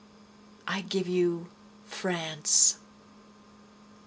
I 0.67 0.81
give 0.81 1.07
you 1.07 1.47
France! 1.85 2.79